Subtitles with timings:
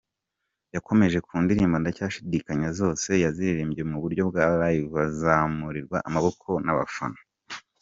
[0.75, 7.19] Yakomereje ku ndirimbo 'Ndacyashidikanya' zose yaziririmbye mu buryo bwa Live azamurirwa amaboko n'abafana.